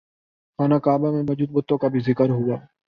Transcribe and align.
خانہ 0.59 0.77
کعبہ 0.85 1.11
میں 1.11 1.23
موجود 1.23 1.49
بتوں 1.51 1.77
کا 1.77 1.87
بھی 1.87 1.99
ذکر 2.07 2.29
ہوا 2.31 2.57